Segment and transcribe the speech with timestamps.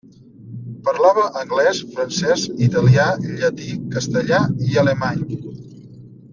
[0.87, 4.43] Parlava anglès, francès, italià, llatí, castellà
[4.73, 5.25] i alemany.